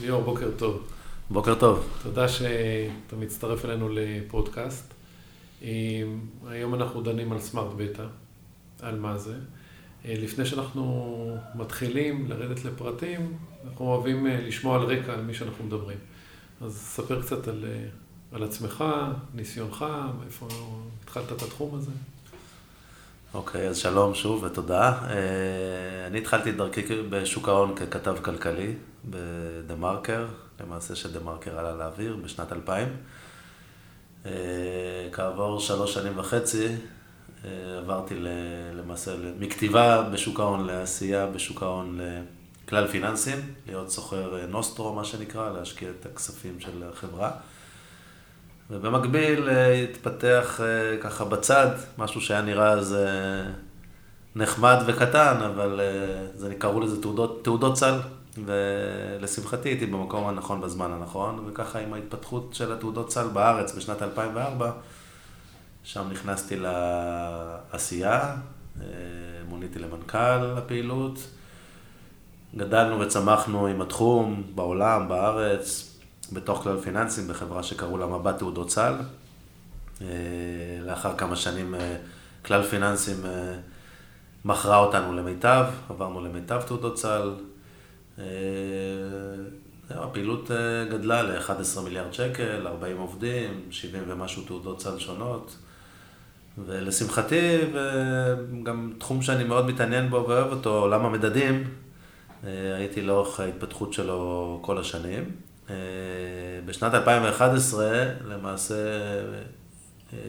[0.00, 0.82] ליאור, בוקר טוב.
[1.30, 1.88] בוקר טוב.
[2.02, 4.94] תודה שאתה מצטרף אלינו לפודקאסט.
[6.46, 8.06] היום אנחנו דנים על סמארט בטא,
[8.80, 9.34] על מה זה.
[10.04, 13.36] לפני שאנחנו מתחילים לרדת לפרטים,
[13.66, 15.98] אנחנו אוהבים לשמוע על רקע על מי שאנחנו מדברים.
[16.60, 17.64] אז ספר קצת על,
[18.32, 18.84] על עצמך,
[19.34, 19.84] ניסיונך,
[20.26, 20.48] איפה
[21.04, 21.92] התחלת את התחום הזה.
[23.36, 24.92] אוקיי, okay, אז שלום שוב ותודה.
[26.06, 28.74] אני התחלתי את דרכי בשוק ההון ככתב כלכלי
[29.04, 30.26] בדה מרקר,
[30.60, 32.88] למעשה שדה מרקר עלה לאוויר בשנת 2000.
[35.12, 36.68] כעבור שלוש שנים וחצי
[37.78, 38.14] עברתי
[38.74, 42.00] למעשה מכתיבה בשוק ההון לעשייה בשוק ההון
[42.66, 47.30] לכלל פיננסים, להיות סוחר נוסטרו, מה שנקרא, להשקיע את הכספים של החברה.
[48.70, 50.60] ובמקביל התפתח
[51.00, 52.96] ככה בצד, משהו שהיה נראה אז
[54.36, 55.80] נחמד וקטן, אבל
[56.34, 58.00] זה, קראו לזה תעודות, תעודות סל,
[58.44, 64.70] ולשמחתי הייתי במקום הנכון בזמן הנכון, וככה עם ההתפתחות של התעודות סל בארץ בשנת 2004,
[65.84, 66.56] שם נכנסתי
[67.72, 68.36] לעשייה,
[69.48, 71.18] מוניתי למנכ"ל הפעילות,
[72.56, 75.95] גדלנו וצמחנו עם התחום בעולם, בארץ,
[76.32, 78.94] בתוך כלל פיננסים, בחברה שקראו לה מבט תעודות סל.
[80.86, 81.74] לאחר כמה שנים
[82.44, 83.16] כלל פיננסים
[84.44, 87.30] מכרה אותנו למיטב, עברנו למיטב תעודות סל.
[89.90, 90.50] הפעילות
[90.90, 95.56] גדלה ל-11 מיליארד שקל, 40 עובדים, 70 ומשהו תעודות סל שונות.
[96.66, 101.64] ולשמחתי, וגם תחום שאני מאוד מתעניין בו ואוהב אותו, עולם המדדים,
[102.76, 105.24] הייתי לאורך ההתפתחות שלו כל השנים.
[106.66, 108.74] בשנת 2011, למעשה,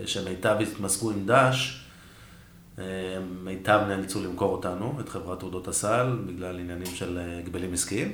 [0.05, 1.85] שמיטב התמזגו עם דש,
[3.43, 8.11] מיטב נאלצו למכור אותנו, את חברת תעודות הסל, בגלל עניינים של הגבלים עסקיים.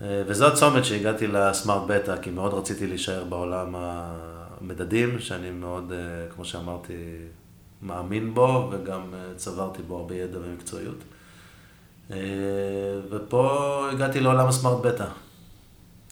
[0.00, 5.92] וזו הצומת שהגעתי לסמארט בטא, כי מאוד רציתי להישאר בעולם המדדים, שאני מאוד,
[6.34, 6.94] כמו שאמרתי,
[7.82, 10.98] מאמין בו, וגם צברתי בו הרבה ידע ומקצועיות.
[13.10, 15.06] ופה הגעתי לעולם הסמארט בטא.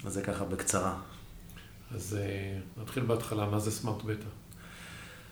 [0.07, 0.95] אז זה ככה בקצרה.
[1.95, 2.19] אז
[2.83, 4.27] נתחיל בהתחלה, מה זה סמארט בטא?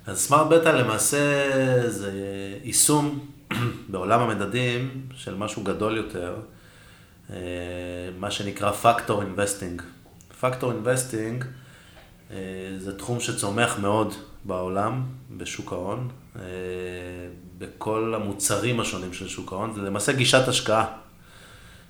[0.07, 1.19] אז סמארט בטא למעשה
[1.91, 2.13] זה
[2.63, 3.27] יישום
[3.91, 6.37] בעולם המדדים של משהו גדול יותר,
[8.19, 9.83] מה שנקרא Factor Investing.
[10.41, 11.45] Factor Investing
[12.79, 15.05] זה תחום שצומח מאוד בעולם,
[15.37, 16.09] בשוק ההון,
[17.59, 21.02] בכל המוצרים השונים של שוק ההון, זה למעשה גישת השקעה.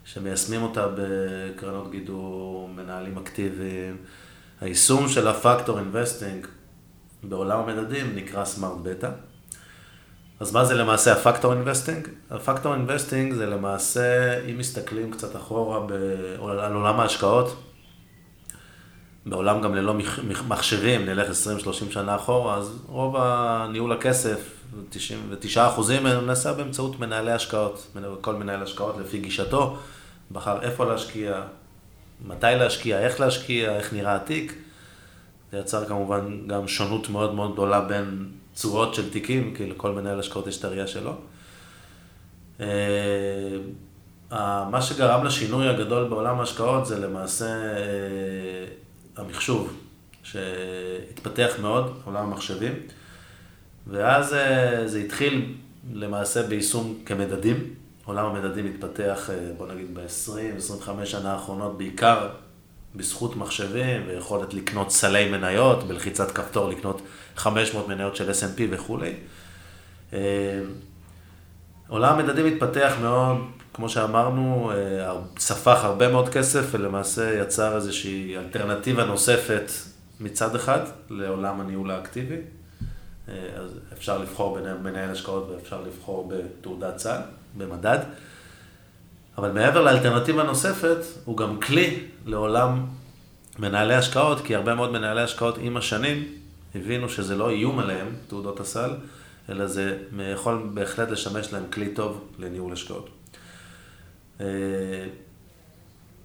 [0.04, 3.96] שמיישמים אותה בקרנות גידור, מנהלים אקטיביים.
[4.60, 6.46] היישום של ה factor investing
[7.22, 9.10] בעולם המדדים נקרא סמארט בטא.
[10.40, 12.08] אז מה זה למעשה ה factor investing?
[12.30, 15.80] ה factor investing זה למעשה, אם מסתכלים קצת אחורה
[16.64, 17.62] על עולם ההשקעות,
[19.26, 19.94] בעולם גם ללא
[20.48, 27.86] מחשבים, נלך 20-30 שנה אחורה, אז רוב הניהול הכסף, 99 אחוזים, נעשה באמצעות מנהלי השקעות,
[28.20, 29.76] כל מנהל השקעות לפי גישתו,
[30.32, 31.42] בחר איפה להשקיע,
[32.26, 34.54] מתי להשקיע, איך להשקיע, איך נראה התיק.
[35.52, 40.20] זה יצר כמובן גם שונות מאוד מאוד גדולה בין צורות של תיקים, כי לכל מנהל
[40.20, 41.14] השקעות יש את הראייה שלו.
[44.70, 47.46] מה שגרם לשינוי הגדול בעולם ההשקעות זה למעשה
[49.16, 49.76] המחשוב,
[50.22, 52.72] שהתפתח מאוד, עולם המחשבים,
[53.86, 54.36] ואז
[54.86, 55.54] זה התחיל
[55.92, 57.74] למעשה ביישום כמדדים.
[58.04, 62.28] עולם המדדים התפתח, בוא נגיד, ב-20-25 שנה האחרונות, בעיקר
[62.96, 67.02] בזכות מחשבים ויכולת לקנות סלי מניות, בלחיצת כפתור לקנות
[67.36, 69.14] 500 מניות של S&P וכולי.
[71.88, 73.36] עולם המדדים התפתח מאוד,
[73.74, 74.72] כמו שאמרנו,
[75.38, 79.70] ספח הרבה מאוד כסף ולמעשה יצר איזושהי אלטרנטיבה נוספת
[80.20, 82.36] מצד אחד לעולם הניהול האקטיבי.
[83.28, 87.20] אז אפשר לבחור בין מנהל השקעות ואפשר לבחור בתעודת סל,
[87.58, 87.98] במדד.
[89.38, 92.86] אבל מעבר לאלטרנטיבה נוספת, הוא גם כלי לעולם
[93.58, 96.24] מנהלי השקעות, כי הרבה מאוד מנהלי השקעות עם השנים
[96.74, 98.90] הבינו שזה לא איום עליהם, תעודות הסל,
[99.48, 99.98] אלא זה
[100.32, 103.08] יכול בהחלט לשמש להם כלי טוב לניהול השקעות.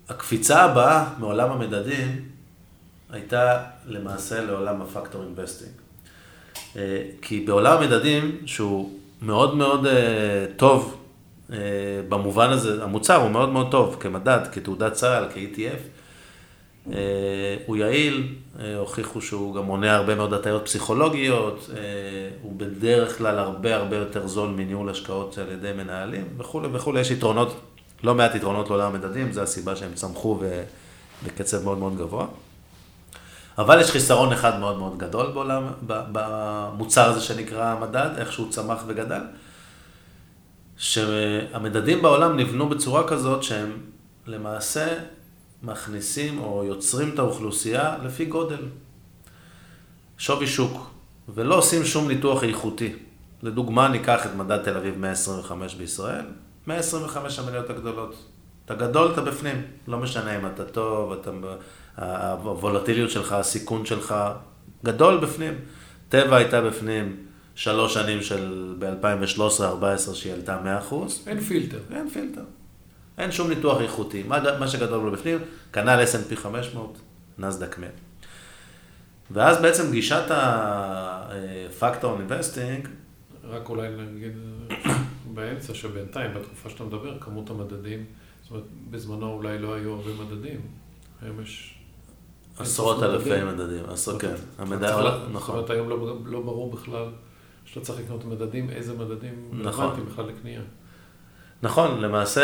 [0.09, 2.29] הקפיצה הבאה מעולם המדדים
[3.09, 5.86] הייתה למעשה לעולם ה factor investing.
[7.21, 9.87] כי בעולם המדדים, שהוא מאוד מאוד
[10.55, 10.97] טוב
[12.09, 15.79] במובן הזה, המוצר הוא מאוד מאוד טוב כמדד, כתעודת סל, כ-ETF,
[17.65, 18.27] הוא יעיל,
[18.77, 21.69] הוכיחו שהוא גם מונע הרבה מאוד הטיות פסיכולוגיות,
[22.41, 27.11] הוא בדרך כלל הרבה הרבה יותר זול מניהול השקעות על ידי מנהלים וכולי וכולי, יש
[27.11, 27.61] יתרונות
[28.03, 30.39] לא מעט יתרונות לעולם המדדים, זו הסיבה שהם צמחו
[31.25, 32.25] בקצב מאוד מאוד גבוה.
[33.57, 38.83] אבל יש חיסרון אחד מאוד מאוד גדול בעולם, במוצר הזה שנקרא המדד, איך שהוא צמח
[38.87, 39.21] וגדל,
[40.77, 43.71] שהמדדים בעולם נבנו בצורה כזאת שהם
[44.27, 44.87] למעשה
[45.63, 48.65] מכניסים או יוצרים את האוכלוסייה לפי גודל.
[50.17, 50.89] שווי שוק,
[51.29, 52.95] ולא עושים שום ניתוח איכותי.
[53.43, 56.25] לדוגמה, ניקח את מדד תל אביב 125 בישראל,
[56.67, 58.15] 125 המניות הגדולות.
[58.65, 61.31] אתה גדול, אתה בפנים, לא משנה אם אתה טוב, אתה...
[61.97, 64.15] הוולטיליות שלך, הסיכון שלך,
[64.85, 65.53] גדול בפנים.
[66.09, 67.15] טבע הייתה בפנים
[67.55, 70.93] שלוש שנים של ב-2013-2014 שהיא עלתה 100%.
[71.27, 71.79] אין פילטר.
[71.91, 72.43] אין פילטר.
[73.17, 74.23] אין שום ניתוח איכותי.
[74.23, 75.37] מה, מה שגדול לו בפנים,
[75.73, 76.97] כנ"ל S&P 500,
[77.37, 77.89] נסדק 100.
[79.31, 82.87] ואז בעצם גישת ה-Factor Investing...
[83.43, 84.33] רק אולי נגיד
[85.33, 88.05] באמצע, שבינתיים, בתקופה שאתה מדבר, כמות המדדים,
[88.43, 90.61] זאת אומרת, בזמנו אולי לא היו הרבה מדדים,
[91.21, 91.76] היום יש...
[92.59, 94.35] עשרות אלפי מדדים, עשרות, כן.
[94.57, 94.97] המדע,
[95.31, 95.31] נכון.
[95.39, 97.05] זאת אומרת, היום לא, לא ברור בכלל
[97.65, 99.83] שאתה צריך לקנות מדדים, איזה מדדים נכון.
[99.83, 100.61] רלוונטיים בכלל לקנייה.
[101.61, 102.43] נכון, למעשה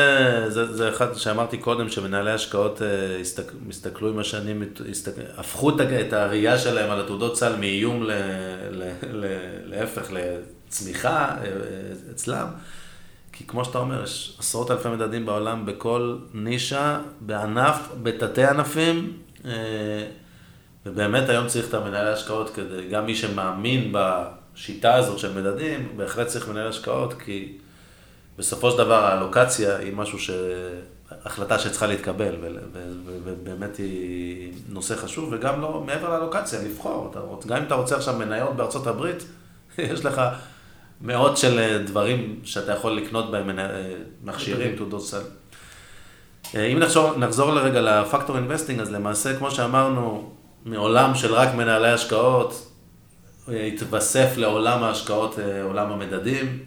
[0.49, 6.13] זה, זה אחד שאמרתי קודם, שמנהלי השקעות אה, הסתק, מסתכלו עם השנים, הסתק, הפכו את
[6.13, 8.11] הראייה שלהם על התעודות סל מאיום ל,
[8.71, 9.25] ל, ל,
[9.65, 11.51] להפך, לצמיחה אה,
[12.11, 12.47] אצלם.
[13.31, 19.32] כי כמו שאתה אומר, יש עשרות אלפי מדדים בעולם בכל נישה, בענף, בתתי ענפים, אה,
[20.85, 26.27] ובאמת היום צריך את המנהלי השקעות כדי, גם מי שמאמין בשיטה הזאת של מדדים, בהחלט
[26.27, 27.57] צריך מנהל השקעות, כי
[28.37, 30.29] בסופו של דבר האלוקציה היא משהו ש...
[31.25, 32.35] החלטה שצריכה להתקבל,
[33.23, 37.13] ובאמת היא נושא חשוב, וגם לא, מעבר לאלוקציה, לבחור.
[37.47, 39.23] גם אם אתה רוצה עכשיו מניות בארצות הברית,
[39.77, 40.21] יש לך
[41.01, 43.93] מאות של דברים שאתה יכול לקנות בהם אה,
[44.23, 45.21] מכשירים, תעודות סל.
[46.55, 50.31] אה, אם נחזור, נחזור לרגע ל factor investing, אז למעשה, כמו שאמרנו,
[50.65, 52.71] מעולם של רק מנהלי השקעות,
[53.49, 56.59] אה, התווסף לעולם ההשקעות עולם המדדים.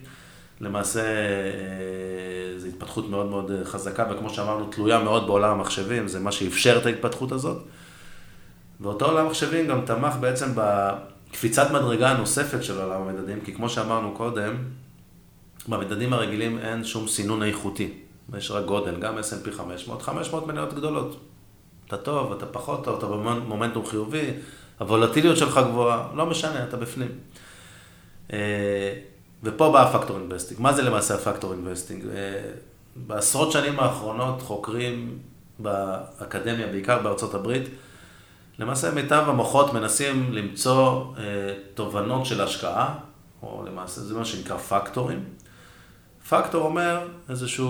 [0.61, 6.19] למעשה אה, זו התפתחות מאוד מאוד אה, חזקה, וכמו שאמרנו, תלויה מאוד בעולם המחשבים, זה
[6.19, 7.57] מה שאפשר את ההתפתחות הזאת.
[8.81, 14.11] ואותו עולם המחשבים גם תמך בעצם בקפיצת מדרגה הנוספת של עולם המדדים, כי כמו שאמרנו
[14.11, 14.55] קודם,
[15.67, 17.93] במדדים הרגילים אין שום סינון איכותי,
[18.37, 21.19] יש רק גודל, גם S&P 500, 500 מניות גדולות.
[21.87, 24.31] אתה טוב, אתה פחות טוב, אתה במומנטום חיובי,
[24.77, 27.11] הוולטיליות שלך גבוהה, לא משנה, אתה בפנים.
[28.33, 28.93] אה,
[29.43, 30.61] ופה בא ה factor investing.
[30.61, 32.05] מה זה למעשה ה factor investing?
[32.05, 32.51] אה,
[32.95, 35.17] בעשרות שנים האחרונות חוקרים
[35.59, 37.63] באקדמיה, בעיקר בארצות הברית,
[38.59, 41.23] למעשה מיטב המוחות מנסים למצוא אה,
[41.73, 42.95] תובנות של השקעה,
[43.41, 45.23] או למעשה זה מה שנקרא פקטורים.
[46.29, 47.65] פקטור אומר איזושהי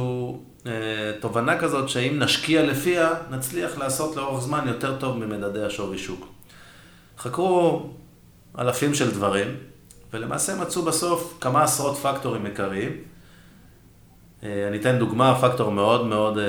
[0.65, 0.71] אה,
[1.19, 6.27] תובנה כזאת שאם נשקיע לפיה, נצליח לעשות לאורך זמן יותר טוב ממדדי השווי שוק.
[7.17, 7.89] חקרו
[8.59, 9.47] אלפים של דברים,
[10.13, 12.91] ולמעשה מצאו בסוף כמה עשרות פקטורים עיקריים.
[14.43, 16.43] אה, אני אתן דוגמה, פקטור מאוד מאוד אה,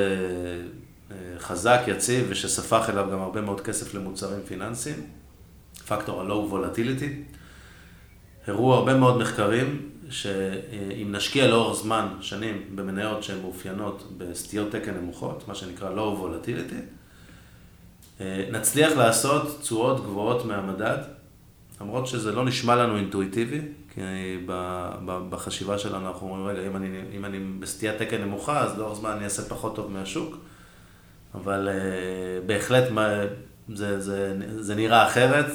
[1.10, 4.96] אה, חזק, יציב, ושספח אליו גם הרבה מאוד כסף למוצרים פיננסיים,
[5.88, 7.38] פקטור ה-Low Volatility.
[8.46, 15.48] הראו הרבה מאוד מחקרים שאם נשקיע לאורך זמן, שנים, במניות שהן מאופיינות בסטיות תקן נמוכות,
[15.48, 16.80] מה שנקרא Low Volatility,
[18.52, 20.98] נצליח לעשות תשואות גבוהות מהמדד
[21.80, 23.60] למרות שזה לא נשמע לנו אינטואיטיבי,
[23.94, 24.00] כי
[25.06, 29.10] בחשיבה שלנו אנחנו אומרים, רגע, אם אני, אם אני בסטיית תקן נמוכה, אז לאורך זמן
[29.10, 30.36] אני אעשה פחות טוב מהשוק,
[31.34, 32.84] אבל uh, בהחלט
[33.74, 35.46] זה, זה, זה נראה אחרת.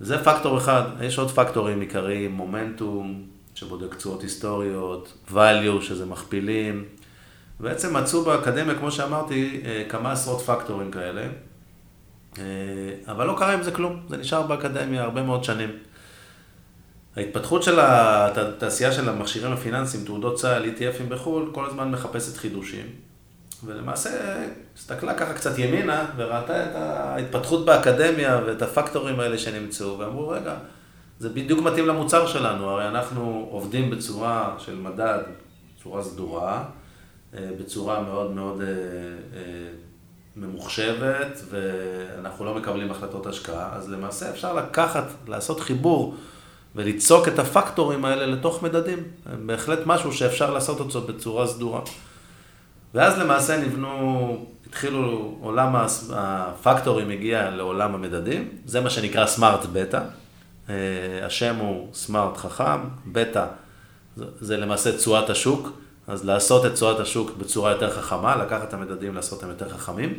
[0.00, 3.22] זה פקטור אחד, יש עוד פקטורים עיקריים, מומנטום,
[3.54, 6.84] שבודק תשואות היסטוריות, value, שזה מכפילים.
[7.60, 11.22] בעצם מצאו באקדמיה, כמו שאמרתי, אה, כמה עשרות פקטורים כאלה.
[12.38, 12.44] אה,
[13.06, 15.70] אבל לא קרה עם זה כלום, זה נשאר באקדמיה הרבה מאוד שנים.
[17.16, 22.86] ההתפתחות של התעשייה של המכשירים הפיננסיים, תעודות צה"ל, ETFים בחו"ל, כל הזמן מחפשת חידושים.
[23.64, 24.10] ולמעשה,
[24.76, 30.54] הסתכלה ככה קצת ימינה, וראתה את ההתפתחות באקדמיה ואת הפקטורים האלה שנמצאו, ואמרו, רגע,
[31.18, 35.18] זה בדיוק מתאים למוצר שלנו, הרי אנחנו עובדים בצורה של מדד,
[35.76, 36.64] בצורה סדורה,
[37.34, 38.66] אה, בצורה מאוד מאוד אה,
[40.36, 46.14] ממוחשבת, ואנחנו לא מקבלים החלטות השקעה, אז למעשה אפשר לקחת, לעשות חיבור
[46.74, 48.98] וליצוק את הפקטורים האלה לתוך מדדים.
[49.46, 51.80] בהחלט משהו שאפשר לעשות אותו בצורה סדורה.
[52.94, 55.76] ואז למעשה נבנו, התחילו, עולם
[56.12, 60.00] הפקטורים הגיע לעולם המדדים, זה מה שנקרא סמארט בטא.
[61.22, 63.46] השם הוא סמארט חכם, בטא
[64.40, 65.68] זה למעשה תשואת השוק,
[66.08, 70.18] אז לעשות את תשואת השוק בצורה יותר חכמה, לקחת את המדדים, לעשות אותם יותר חכמים.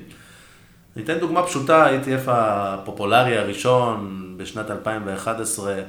[0.95, 5.81] אני אתן דוגמה פשוטה, ה-ETF הפופולרי הראשון בשנת 2011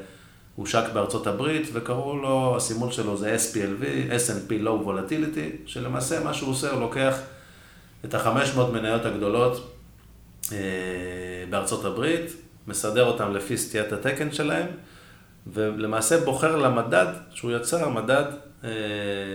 [0.56, 6.50] הושק בארצות הברית, וקראו לו, הסימול שלו זה SPLV, S&P Low Volatility, שלמעשה מה שהוא
[6.50, 7.18] עושה, הוא לוקח
[8.04, 9.76] את ה-500 מניות הגדולות
[10.52, 10.58] אה,
[11.50, 12.32] בארצות הברית,
[12.66, 14.66] מסדר אותם לפי סטיית התקן שלהם,
[15.46, 18.24] ולמעשה בוחר למדד שהוא יצר, מדד
[18.64, 18.70] אה,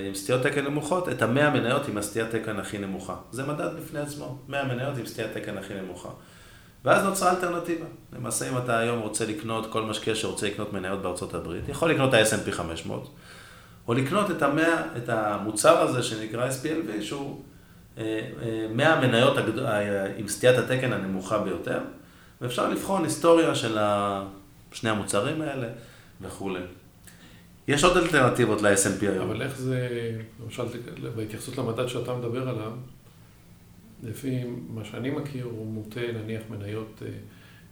[0.08, 3.16] עם סטיות תקן נמוכות, את המאה מניות עם הסטיית תקן הכי נמוכה.
[3.32, 6.10] זה מדד בפני עצמו, 100 מניות עם סטיית תקן הכי נמוכה.
[6.88, 7.86] ואז נוצרה אלטרנטיבה.
[8.14, 12.10] למעשה, אם אתה היום רוצה לקנות, כל משקיע שרוצה לקנות מניות בארצות הברית, יכול לקנות
[12.10, 13.10] את ה-S&P 500,
[13.88, 17.42] או לקנות את, המאה, את המוצר הזה שנקרא SPLV, שהוא
[17.98, 19.38] 100 אה, אה, מניות
[20.18, 21.80] עם סטיית התקן הנמוכה ביותר,
[22.42, 23.78] ואפשר לבחון היסטוריה של
[24.72, 25.68] שני המוצרים האלה
[26.22, 26.62] וכולי.
[27.68, 29.30] יש עוד אלטרנטיבות ל-S&P היום.
[29.30, 29.88] אבל איך זה,
[30.44, 30.64] למשל,
[31.16, 32.72] בהתייחסות למדד שאתה מדבר עליו,
[34.04, 37.12] לפי מה שאני מכיר, הוא מוטה נניח מניות אה,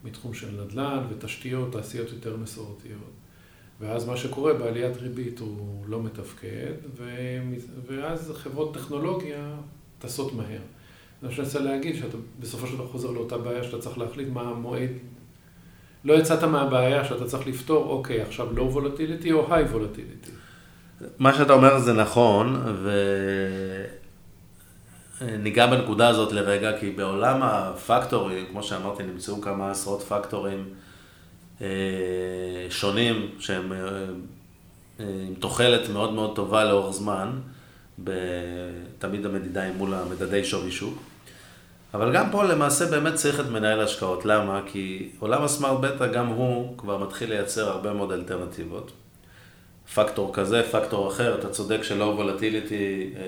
[0.04, 3.12] מתחום של נדל"ן ותשתיות, תעשיות יותר מסורתיות.
[3.80, 6.74] ואז מה שקורה בעליית ריבית הוא לא מתפקד,
[7.88, 9.56] ואז חברות טכנולוגיה
[10.00, 10.60] טסות מהר.
[11.24, 14.42] אני חושב שאני להגיד שאתה בסופו של דבר חוזר לאותה בעיה שאתה צריך להחליט מה
[14.42, 14.90] המועד.
[16.04, 20.32] לא יצאת מהבעיה שאתה צריך לפתור, אוקיי, עכשיו לואו וולטיליטי או היי וולטיליטי.
[21.20, 22.56] מה שאתה אומר זה נכון,
[25.22, 30.66] וניגע בנקודה הזאת לרגע, כי בעולם הפקטורים, כמו שאמרתי, נמצאו כמה עשרות פקטורים
[31.62, 31.68] אה,
[32.70, 33.78] שונים, שהם אה,
[35.00, 37.32] אה, עם תוחלת מאוד מאוד טובה לאורך זמן.
[39.00, 41.02] תמיד המדידה היא מול המדדי שווי שוק.
[41.94, 44.26] אבל גם פה למעשה באמת צריך את מנהל ההשקעות.
[44.26, 44.62] למה?
[44.66, 48.92] כי עולם הסמארט בטא גם הוא כבר מתחיל לייצר הרבה מאוד אלטרנטיבות.
[49.94, 53.22] פקטור כזה, פקטור אחר, אתה צודק שלא וולטיליטי אה,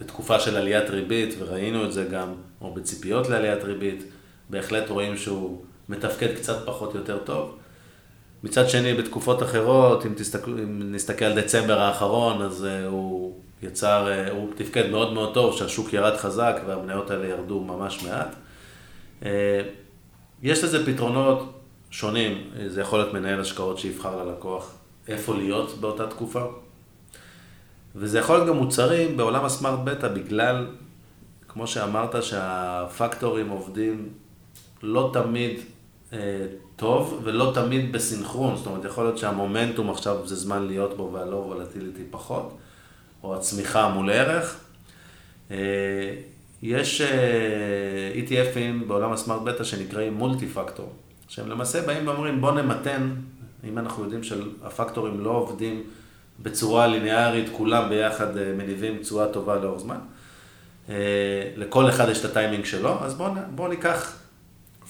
[0.00, 4.04] בתקופה של עליית ריבית, וראינו את זה גם, או בציפיות לעליית ריבית,
[4.50, 7.56] בהחלט רואים שהוא מתפקד קצת פחות יותר טוב.
[8.44, 14.08] מצד שני, בתקופות אחרות, אם, תסתכל, אם נסתכל על דצמבר האחרון, אז uh, הוא יצר,
[14.08, 18.34] uh, הוא תפקד מאוד מאוד טוב, שהשוק ירד חזק והמניות האלה ירדו ממש מעט.
[19.22, 19.26] Uh,
[20.42, 21.52] יש לזה פתרונות
[21.90, 24.74] שונים, זה יכול להיות מנהל השקעות שיבחר ללקוח
[25.08, 26.44] איפה להיות באותה תקופה.
[27.96, 30.66] וזה יכול להיות גם מוצרים בעולם הסמארט בטא, בגלל,
[31.48, 34.08] כמו שאמרת, שהפקטורים עובדים
[34.82, 35.60] לא תמיד
[36.76, 41.36] טוב, ולא תמיד בסינכרון, זאת אומרת, יכול להיות שהמומנטום עכשיו זה זמן להיות בו והלא
[41.36, 42.58] וולטיליטי פחות,
[43.22, 44.56] או הצמיחה מול ערך.
[45.50, 45.56] אה,
[46.62, 50.92] יש אה, ETFים בעולם הסמארט בטא שנקראים מולטי פקטור,
[51.28, 53.14] שהם למעשה באים ואומרים בוא נמתן,
[53.64, 55.82] אם אנחנו יודעים שהפקטורים לא עובדים
[56.42, 59.98] בצורה ליניארית, כולם ביחד אה, מניבים תשואה טובה לאורך זמן.
[61.56, 64.16] לכל אחד יש את הטיימינג שלו, אז בואו בוא ניקח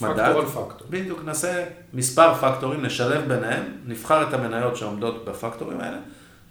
[0.00, 0.26] מדד.
[0.26, 0.86] פקטור על פקטור.
[0.90, 1.64] בדיוק, נעשה
[1.94, 5.98] מספר פקטורים, נשלב ביניהם, נבחר את המניות שעומדות בפקטורים האלה,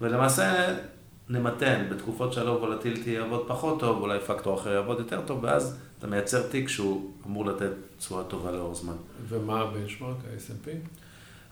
[0.01, 0.75] ולמעשה
[1.29, 6.07] נמתן, בתקופות שהלא וולטיליטי יעבוד פחות טוב, אולי פקטור אחר יעבוד יותר טוב, ואז אתה
[6.07, 8.93] מייצר תיק שהוא אמור לתת תשואה טובה לאור זמן.
[9.29, 10.69] ומה הבנצ'מרק, ה-S&P?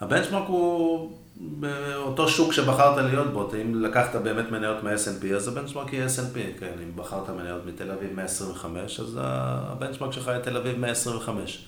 [0.01, 6.07] הבנצ'מרק הוא באותו שוק שבחרת להיות בו, אם לקחת באמת מניות מה-S&P, אז הבנצ'מרק יהיה
[6.07, 11.65] S&P, כן, אם בחרת מניות מתל אביב 125, אז הבנצ'מרק שלך יהיה תל אביב 125.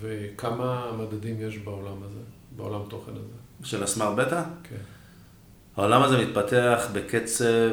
[0.00, 2.20] וכמה מדדים יש בעולם הזה,
[2.56, 3.68] בעולם תוכן הזה?
[3.68, 4.42] של הסמארט בטא?
[4.62, 4.76] כן.
[5.76, 7.70] העולם הזה מתפתח בקצב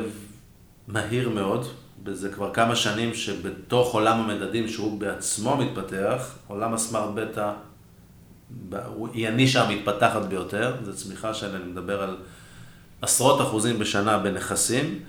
[0.88, 1.66] מהיר מאוד,
[2.06, 7.52] וזה כבר כמה שנים שבתוך עולם המדדים שהוא בעצמו מתפתח, עולם הסמארט בטא
[9.14, 12.18] היא הנישה המתפתחת ביותר, זו צמיחה שאני מדבר על
[13.02, 15.00] עשרות אחוזים בשנה בנכסים.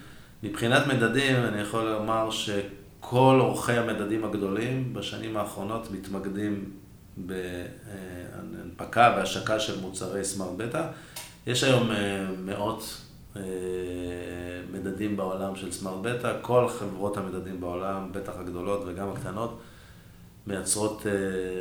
[0.42, 6.70] מבחינת מדדים, אני יכול לומר שכל עורכי המדדים הגדולים בשנים האחרונות מתמקדים
[7.16, 10.86] בהנפקה והשקה של מוצרי סמארט בטא.
[11.46, 13.00] יש היום אה, מאות
[13.36, 13.42] אה,
[14.72, 19.60] מדדים בעולם של סמארט בטא, כל חברות המדדים בעולם, בטח הגדולות וגם הקטנות,
[20.46, 21.12] מייצרות אה,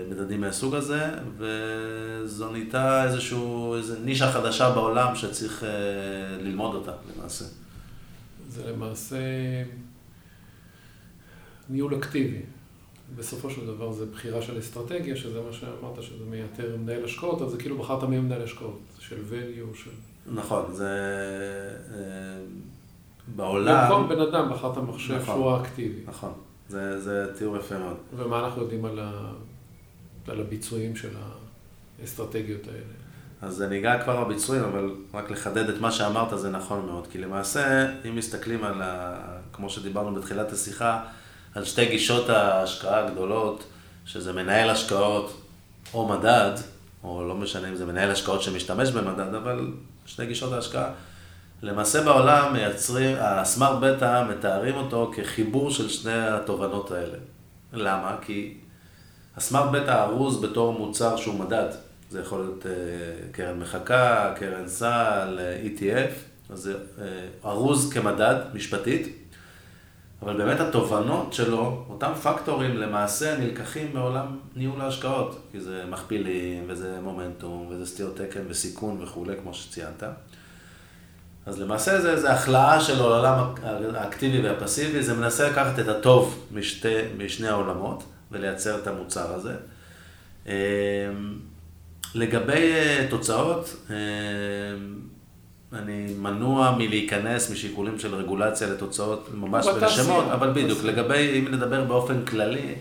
[0.10, 1.06] מדדים מהסוג הזה,
[1.38, 5.64] וזו נהייתה איזשהו, איזו נישה חדשה בעולם שצריך
[6.42, 7.46] ללמוד אותה למעשה.
[8.50, 9.18] זה למעשה
[11.70, 12.42] ניהול אקטיבי.
[13.16, 17.52] בסופו של דבר זה בחירה של אסטרטגיה, שזה מה שאמרת, שזה מייתר מנהל השקעות, אז
[17.52, 19.92] זה כאילו בחרת מי מנהל השקעות, של value, של...
[20.34, 20.90] נכון, זה
[21.94, 22.46] אה,
[23.36, 23.90] בעולם...
[23.90, 26.02] במקום בן אדם בחרת מחשב נכון, שהוא האקטיבי.
[26.08, 26.34] נכון,
[26.74, 27.98] זה, זה תיאור יפה מאוד.
[28.18, 29.32] ומה אנחנו יודעים על, ה...
[30.28, 31.10] על הביצועים של
[32.02, 32.94] האסטרטגיות האלה?
[33.42, 37.08] אז אני אגע כבר בביצועים, אבל רק לחדד את מה שאמרת זה נכון מאוד.
[37.08, 39.18] כי למעשה, אם מסתכלים על, ה...
[39.54, 41.04] כמו שדיברנו בתחילת השיחה,
[41.56, 43.64] על שתי גישות ההשקעה הגדולות,
[44.06, 45.42] שזה מנהל השקעות
[45.94, 46.52] או מדד,
[47.04, 49.72] או לא משנה אם זה מנהל השקעות שמשתמש במדד, אבל
[50.06, 50.92] שתי גישות ההשקעה.
[51.64, 57.18] למעשה בעולם מייצרים, הסמארט בטא מתארים אותו כחיבור של שני התובנות האלה.
[57.74, 58.18] למה?
[58.22, 58.58] כי
[59.38, 61.70] הסמארט בטא ארוז בתור מוצר שהוא מדד.
[62.10, 62.68] זה יכול להיות uh,
[63.32, 66.14] קרן מחקה, קרן סל, ETF,
[66.54, 69.30] אז זה uh, ארוז כמדד משפטית,
[70.22, 77.00] אבל באמת התובנות שלו, אותם פקטורים למעשה נלקחים מעולם ניהול ההשקעות, כי זה מכפילים, וזה
[77.04, 80.04] מומנטום, וזה סטיות תקן וסיכון וכולי, כמו שציינת.
[81.46, 83.48] אז למעשה זה, זה החלאה של העולם
[83.96, 89.54] האקטיבי והפסיבי, זה מנסה לקחת את הטוב משתי, משני העולמות ולייצר את המוצר הזה.
[90.46, 90.52] אמ,
[92.16, 93.96] לגבי אה, תוצאות, אמ,
[95.74, 102.26] אני מנוע מלהיכנס משיקולים של רגולציה לתוצאות ממש בשמות, אבל בדיוק, לגבי, אם נדבר באופן
[102.26, 102.76] כללי,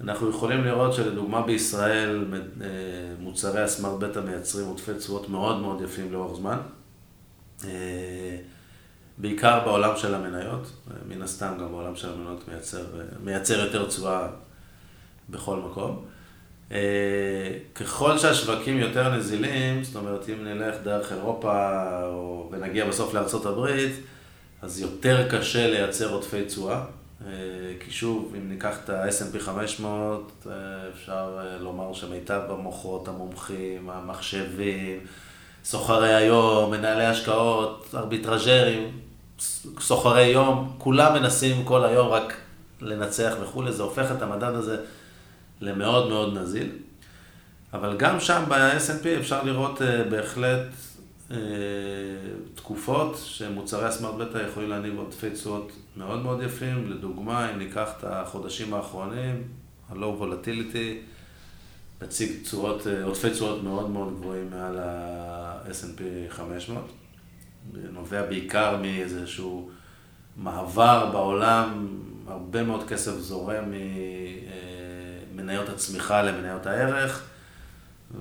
[0.00, 2.24] אנחנו יכולים לראות שלדוגמה בישראל
[2.60, 2.66] אה,
[3.18, 6.58] מוצרי הסמארט בטא מייצרים עודפי תשואות מאוד מאוד יפים לאורך זמן.
[7.64, 8.36] אה,
[9.18, 10.72] בעיקר בעולם של המניות,
[11.08, 12.84] מן הסתם גם בעולם של המניות מייצר,
[13.24, 14.28] מייצר יותר תשואה
[15.30, 16.04] בכל מקום.
[16.72, 23.14] אה, ככל שהשווקים יותר נזילים, זאת אומרת, אם נלך דרך אירופה או, ונגיע בסוף
[23.46, 23.92] הברית,
[24.62, 26.84] אז יותר קשה לייצר עודפי תשואה.
[27.26, 27.32] אה,
[27.80, 30.46] כי שוב, אם ניקח את ה-S&P 500,
[30.94, 35.00] אפשר לומר שמיטב המוחות, המומחים, המחשבים,
[35.70, 38.98] סוחרי היום, מנהלי השקעות, ארביטראז'רים,
[39.80, 42.36] סוחרי יום, כולם מנסים כל היום רק
[42.80, 44.76] לנצח וכולי, זה הופך את המדד הזה
[45.60, 46.70] למאוד מאוד נזיל.
[47.72, 50.66] אבל גם שם ב-S&P אפשר לראות uh, בהחלט
[51.30, 51.34] uh,
[52.54, 56.90] תקופות שמוצרי הסמארט בטא יכולים להניב עודפי תשואות מאוד מאוד יפים.
[56.90, 59.42] לדוגמה, אם ניקח את החודשים האחרונים,
[59.90, 61.08] ה-low volatility,
[62.02, 64.78] מציג צורות, אה, עודפי צורות מאוד מאוד גבוהים מעל
[65.68, 66.92] ה-S&P 500.
[67.72, 69.70] נובע בעיקר מאיזשהו
[70.36, 71.88] מעבר בעולם,
[72.26, 73.64] הרבה מאוד כסף זורם
[75.34, 77.24] ממניות הצמיחה למניות הערך,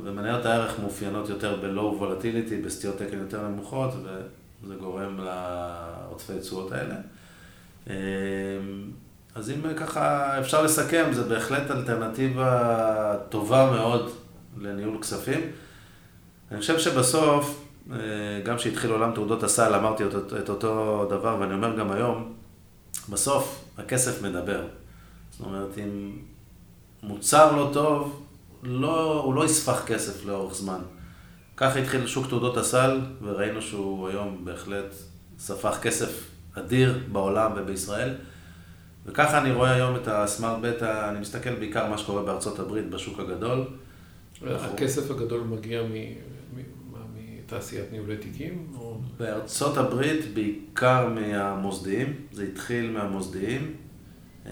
[0.04, 6.96] ומניות הערך מאופיינות יותר ב-low volatility, בסטיות תקן יותר נמוכות, וזה גורם לעודפי תשואות האלה.
[7.90, 7.96] אה,
[9.36, 14.12] אז אם ככה אפשר לסכם, זה בהחלט אלטרנטיבה טובה מאוד
[14.58, 15.42] לניהול כספים.
[16.52, 17.98] אני חושב שבסוף, אה,
[18.46, 20.04] גם כשהתחיל עולם תעודות הסל, אמרתי
[20.40, 22.34] את אותו דבר, ואני אומר גם היום,
[23.10, 24.62] בסוף הכסף מדבר.
[25.32, 26.12] זאת אומרת, אם
[27.04, 28.24] מוצר לא טוב,
[28.64, 30.80] לא, הוא לא יספח כסף לאורך זמן.
[31.58, 34.94] ככה התחיל שוק תעודות הסל, וראינו שהוא היום בהחלט
[35.40, 38.16] ספח כסף אדיר בעולם ובישראל.
[39.06, 43.20] וככה אני רואה היום את הסמארט בטא, אני מסתכל בעיקר מה שקורה בארצות הברית, בשוק
[43.20, 43.66] הגדול.
[44.48, 45.82] הכסף הגדול מגיע
[47.48, 48.68] מתעשיית ניהולי תיקים?
[48.80, 48.98] או...
[49.18, 53.74] בארצות הברית בעיקר מהמוסדיים, זה התחיל מהמוסדיים.
[54.46, 54.52] אה,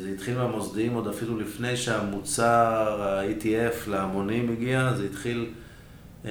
[0.00, 5.50] זה התחיל מהמוסדיים עוד אפילו לפני שהמוצר ה-ETF להמונים הגיע, זה התחיל
[6.24, 6.30] אה,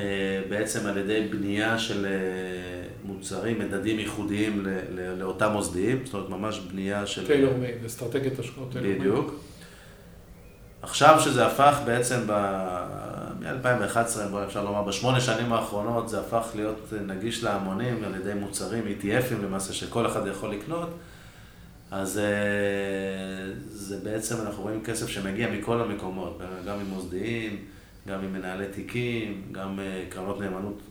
[0.50, 2.12] בעצם על ידי בנייה של אה,
[3.04, 4.66] מוצרים, מדדים ייחודיים
[5.18, 7.28] לאותם מוסדיים, זאת אומרת ממש בנייה של...
[7.28, 9.02] טיילור מייד, אסטרטגיית השקעות טיילור מייד.
[9.02, 9.40] בדיוק.
[10.82, 12.32] עכשיו שזה הפך בעצם ב...
[13.46, 18.84] מ-2011, בוא אפשר לומר, בשמונה שנים האחרונות זה הפך להיות נגיש להמונים על ידי מוצרים
[18.84, 20.90] ETFים למעשה שכל אחד יכול לקנות,
[21.92, 27.66] אז אה, זה בעצם, אנחנו רואים כסף שמגיע מכל המקומות, גם ממוסדיים,
[28.08, 30.82] גם ממנהלי תיקים, גם אה, קרנות נאמנות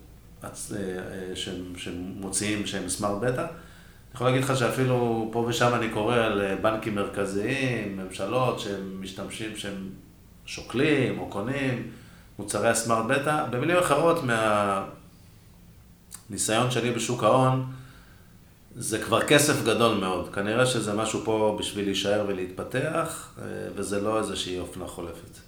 [0.45, 1.37] אה, אה,
[1.77, 3.41] שמוציאים שהם סמארט בטא.
[3.41, 9.57] אני יכול להגיד לך שאפילו פה ושם אני קורא על בנקים מרכזיים, ממשלות שהם משתמשים,
[9.57, 9.89] שהם
[10.47, 11.91] שוקלים או קונים
[12.39, 13.47] מוצרי הסמארט בטא.
[13.51, 14.19] במילים אחרות,
[16.31, 17.73] מהניסיון שלי בשוק ההון,
[18.77, 20.35] זה כבר כסף גדול מאוד.
[20.35, 23.39] כנראה שזה משהו פה בשביל להישאר ולהתפתח,
[23.75, 25.39] וזה לא איזושהי אופנה חולפת.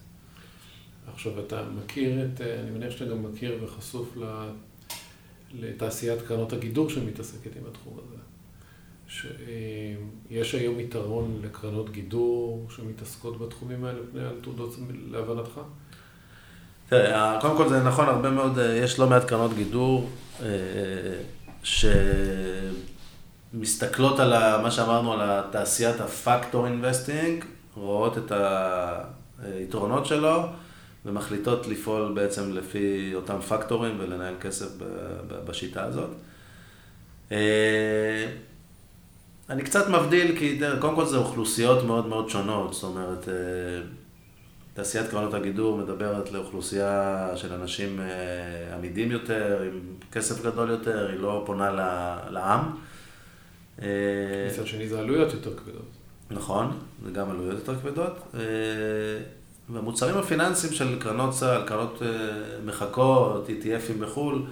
[1.14, 4.16] עכשיו, אתה מכיר את, אה, אני מניח שאתה גם מכיר וחשוף
[5.54, 8.16] לתעשיית קרנות הגידור שמתעסקת עם התחום הזה.
[9.08, 14.76] שיש אה, היום יתרון לקרנות גידור שמתעסקות בתחומים האלה פני על תעודות
[15.10, 15.60] להבנתך?
[16.88, 20.10] תראה, קודם כל זה נכון, הרבה מאוד, אה, יש לא מעט קרנות גידור
[23.52, 28.32] שמסתכלות על מה שאמרנו, על התעשיית ה factor investing, רואות את
[29.42, 30.42] היתרונות שלו.
[31.06, 34.66] ומחליטות לפעול בעצם לפי אותם פקטורים ולנהל כסף
[35.46, 36.10] בשיטה הזאת.
[37.32, 38.26] אה,
[39.50, 43.34] אני קצת מבדיל, כי קודם כל זה אוכלוסיות מאוד מאוד שונות, זאת אומרת, אה,
[44.76, 49.80] תעשיית קרנות הגידור מדברת לאוכלוסייה של אנשים אה, עמידים יותר, עם
[50.12, 51.70] כסף גדול יותר, היא לא פונה
[52.30, 52.60] לעם.
[53.78, 55.90] מצד שני זה עלויות יותר כבדות.
[56.30, 58.34] נכון, זה גם עלויות יותר כבדות.
[59.68, 62.02] והמוצרים הפיננסיים של קרנות צה"ל, קרנות
[62.64, 64.46] מחכות, ETFים בחו"ל,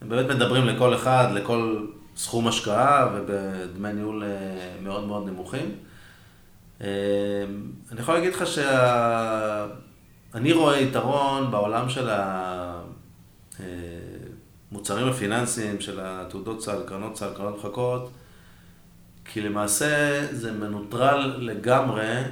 [0.00, 4.28] הם באמת מדברים לכל אחד, לכל סכום השקעה ובדמי ניהול אה,
[4.82, 5.74] מאוד מאוד נמוכים.
[6.80, 6.86] אה,
[7.92, 9.72] אני יכול להגיד לך שאני
[10.52, 12.10] רואה יתרון בעולם של
[14.70, 18.10] המוצרים הפיננסיים, של התעודות צה"ל, קרנות צה"ל, קרנות מחכות,
[19.24, 22.22] כי למעשה זה מנוטרל לגמרי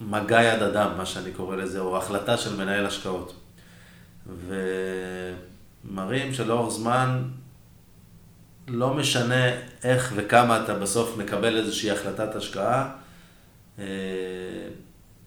[0.00, 3.34] מגע יד אדם, מה שאני קורא לזה, או החלטה של מנהל השקעות.
[5.86, 7.22] ומראים שלאורך זמן
[8.68, 9.50] לא משנה
[9.84, 13.03] איך וכמה אתה בסוף מקבל איזושהי החלטת השקעה, אה,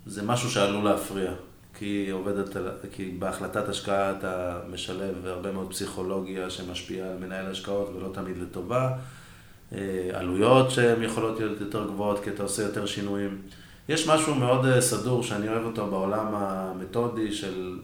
[0.06, 1.32] זה משהו שעלול להפריע.
[1.80, 2.58] כי עובדת,
[2.92, 8.92] כי בהחלטת השקעה אתה משלב הרבה מאוד פסיכולוגיה שמשפיעה על מנהל השקעות ולא תמיד לטובה.
[9.74, 13.42] אה, עלויות שהן יכולות להיות יותר גבוהות כי אתה עושה יותר שינויים.
[13.90, 17.80] יש משהו מאוד אה, סדור שאני אוהב אותו בעולם המתודי של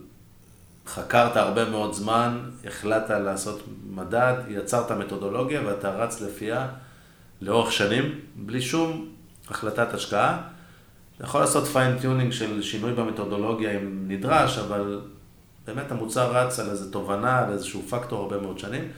[0.88, 6.68] חקרת הרבה מאוד זמן, החלטת לעשות מדד, יצרת מתודולוגיה ואתה רץ לפיה
[7.42, 9.10] לאורך שנים, בלי שום
[9.50, 10.53] החלטת השקעה.
[11.18, 15.02] אתה יכול לעשות fine-tuning של שינוי במתודולוגיה אם נדרש, אבל
[15.68, 18.92] באמת המוצר רץ על איזו תובנה, על איזשהו פקטור הרבה מאוד שנים.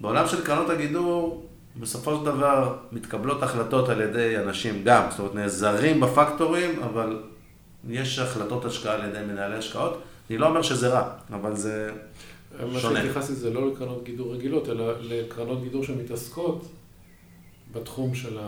[0.00, 1.46] בעולם של קרנות הגידור,
[1.80, 7.22] בסופו של דבר מתקבלות החלטות על ידי אנשים גם, זאת אומרת נעזרים בפקטורים, אבל
[7.88, 10.02] יש החלטות השקעה על ידי מנהלי השקעות.
[10.30, 11.90] אני לא אומר שזה רע, אבל זה
[12.58, 12.72] שונה.
[12.72, 16.68] מה שהתייחסתי זה לא לקרנות גידור רגילות, אלא לקרנות גידור שמתעסקות
[17.72, 18.38] בתחום של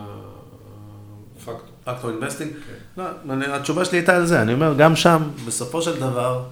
[1.35, 1.74] הפקטור.
[1.85, 2.51] factor investing?
[2.51, 3.03] כן.
[3.25, 6.43] לא, התשובה שלי הייתה על זה, אני אומר, גם שם, בסופו של דבר,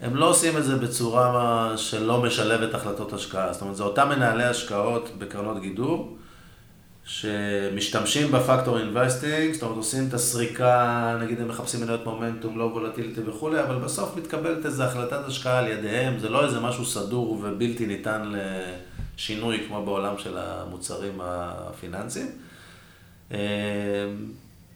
[0.00, 3.52] הם לא עושים את זה בצורה שלא משלבת החלטות השקעה.
[3.52, 6.16] זאת אומרת, זה אותם מנהלי השקעות בקרנות גידור,
[7.04, 12.64] שמשתמשים ב factor investing, זאת אומרת עושים את הסריקה, נגיד הם מחפשים מניות מומנטום, low
[12.64, 17.30] volatility וכולי, אבל בסוף מתקבלת איזו החלטת השקעה על ידיהם, זה לא איזה משהו סדור
[17.32, 18.32] ובלתי ניתן
[19.16, 22.26] לשינוי כמו בעולם של המוצרים הפיננסיים.
[23.32, 23.38] אה,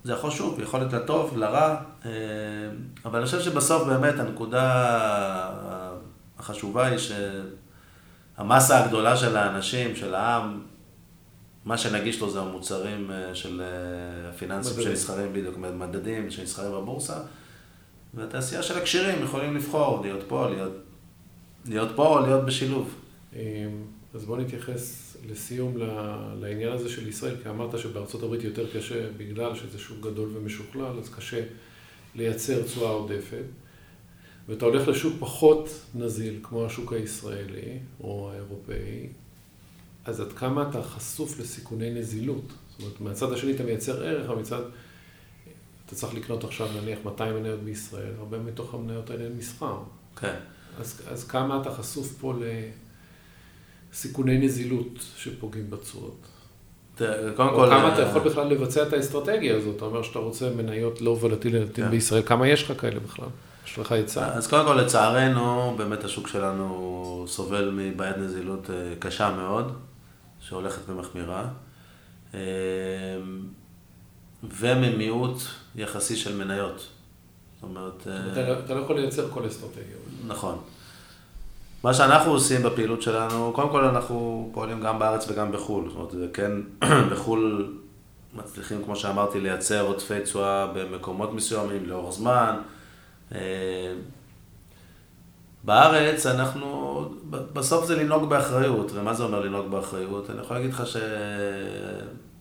[0.04, 2.10] זה יכול שוב, יכול להיות לטוב, לרע, אה,
[3.04, 4.64] אבל אני חושב שבסוף באמת הנקודה
[6.38, 6.98] החשובה היא
[8.36, 10.60] שהמסה הגדולה של האנשים, של העם,
[11.64, 17.16] מה שנגיש לו זה המוצרים אה, של אה, הפיננסים שנסחרים בדיוק, מדדים שנסחרים בבורסה,
[18.14, 20.72] והתעשייה של הקשירים יכולים לבחור, להיות פה, להיות,
[21.64, 22.94] להיות פה או להיות בשילוב.
[23.32, 23.38] אמ,
[24.14, 25.76] אז בוא נתייחס לסיום
[26.40, 30.98] לעניין הזה של ישראל, כי אמרת שבארצות הברית יותר קשה, בגלל שזה שוק גדול ומשוכלל,
[30.98, 31.44] אז קשה
[32.14, 33.44] לייצר תשואה עודפת.
[34.48, 39.06] ואתה הולך לשוק פחות נזיל, כמו השוק הישראלי או האירופאי,
[40.04, 42.52] אז עד כמה אתה חשוף לסיכוני נזילות?
[42.70, 44.62] זאת אומרת, מהצד השני אתה מייצר ערך, מצד...
[45.87, 49.78] אתה צריך לקנות עכשיו נניח 200 מניות בישראל, הרבה מתוך המניות האלה הן מסחר.
[50.16, 50.37] כן.
[50.78, 52.35] אז, אז כמה אתה חשוף פה
[53.92, 56.26] לסיכוני נזילות שפוגעים בתשואות?
[57.37, 57.66] קודם כל...
[57.70, 59.76] כמה אתה יכול בכלל לבצע את האסטרטגיה הזאת?
[59.76, 61.90] אתה אומר שאתה רוצה מניות לא וולטיליות כן.
[61.90, 63.29] בישראל, כמה יש לך כאלה בכלל?
[63.66, 64.26] יש לך עצה?
[64.26, 69.72] אז קודם כל, לצערנו, באמת השוק שלנו סובל מבעיית נזילות אה, קשה מאוד.
[70.40, 71.48] שהולכת ומחמירה,
[72.35, 72.38] אמ,
[74.42, 75.38] וממיעוט
[75.76, 76.88] יחסי של מניות.
[77.55, 78.07] זאת אומרת...
[78.07, 79.96] לא, אתה לא יכול לייצר כל אסטרטגיה.
[80.26, 80.59] נכון.
[81.84, 85.90] מה שאנחנו עושים בפעילות שלנו, קודם כל אנחנו פועלים גם בארץ וגם בחו"ל.
[85.90, 86.52] זאת אומרת, כן,
[87.12, 87.74] בחו"ל
[88.34, 92.56] מצליחים, כמו שאמרתי, לייצר עודפי תשואה במקומות מסוימים לאורך זמן.
[93.32, 93.38] אמ,
[95.64, 100.30] בארץ אנחנו, בסוף זה לנהוג באחריות, ומה זה אומר לנהוג באחריות?
[100.30, 100.82] אני יכול להגיד לך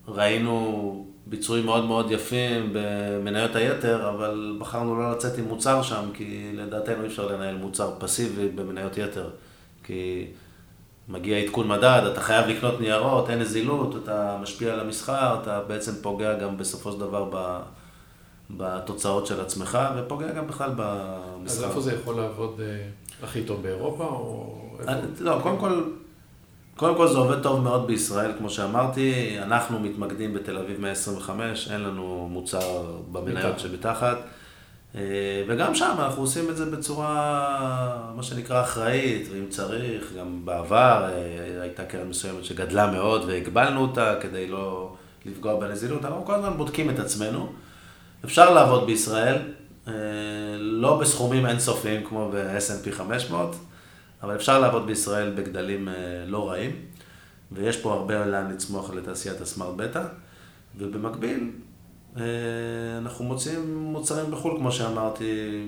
[0.08, 6.52] שראינו ביצועים מאוד מאוד יפים במניות היתר, אבל בחרנו לא לצאת עם מוצר שם, כי
[6.56, 9.30] לדעתנו אי אפשר לנהל מוצר פסיבי במניות יתר.
[9.84, 10.28] כי
[11.10, 15.92] מגיע עדכון מדד, אתה חייב לקנות ניירות, אין נזילות, אתה משפיע על המסחר, אתה בעצם
[16.02, 17.60] פוגע גם בסופו של דבר ב...
[18.58, 21.58] בתוצאות של עצמך, ופוגע גם בכלל במסחר.
[21.58, 22.88] אז איפה זה יכול לעבוד אה,
[23.24, 24.56] הכי טוב באירופה, או...
[24.88, 25.84] אה, לא, קודם כל,
[26.80, 31.82] קודם כל זה עובד טוב מאוד בישראל, כמו שאמרתי, אנחנו מתמקדים בתל אביב 125, אין
[31.82, 34.18] לנו מוצר במניות שמתחת.
[35.48, 41.10] וגם שם אנחנו עושים את זה בצורה, מה שנקרא, אחראית, ואם צריך, גם בעבר
[41.62, 46.89] הייתה קרן מסוימת שגדלה מאוד והגבלנו אותה כדי לא לפגוע בנזילות, אנחנו כל הזמן בודקים
[46.89, 47.50] את עצמנו.
[48.26, 49.38] אפשר לעבוד בישראל,
[50.60, 53.56] לא בסכומים אינסופיים כמו ב-S&P 500,
[54.23, 55.88] אבל אפשר לעבוד בישראל בגדלים
[56.27, 56.71] לא רעים.
[57.51, 60.03] ויש פה הרבה לאן לצמוח לתעשיית הסמארט בטא,
[60.77, 61.51] ובמקביל
[62.17, 62.23] אה,
[62.97, 65.63] אנחנו מוצאים מוצרים בחו"ל, כמו שאמרתי,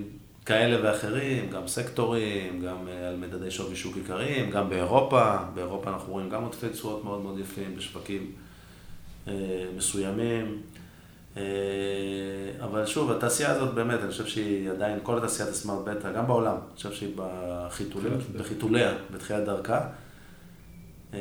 [0.46, 6.14] כאלה ואחרים, גם סקטורים, גם אה, על מדדי שווי שוק עיקריים, גם באירופה, באירופה אנחנו
[6.14, 8.32] רואים גם עודפי תשואות מאוד מאוד יפים בשווקים
[9.28, 9.34] אה,
[9.78, 10.62] מסוימים.
[12.64, 16.56] אבל שוב, התעשייה הזאת באמת, אני חושב שהיא עדיין, כל תעשיית הסמארט בטא, גם בעולם,
[16.56, 17.16] אני חושב שהיא
[18.38, 19.82] בחיתוליה, בתחילת דרכה.
[21.14, 21.20] אה,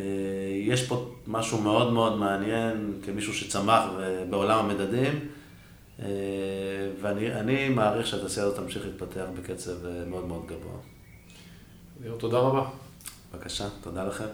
[0.62, 3.84] יש פה משהו מאוד מאוד מעניין כמישהו שצמח
[4.30, 5.28] בעולם המדדים,
[6.02, 6.06] אה,
[7.00, 10.76] ואני מעריך שהתעשייה הזאת תמשיך להתפתח בקצב אה, מאוד מאוד גבוה.
[12.18, 12.70] תודה רבה.
[13.34, 14.24] בבקשה, תודה לכם.